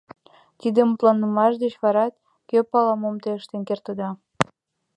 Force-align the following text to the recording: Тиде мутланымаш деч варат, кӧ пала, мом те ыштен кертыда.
Тиде 0.59 0.81
мутланымаш 0.83 1.53
деч 1.63 1.73
варат, 1.83 2.13
кӧ 2.49 2.57
пала, 2.71 2.93
мом 3.01 3.15
те 3.23 3.29
ыштен 3.39 3.61
кертыда. 3.69 4.09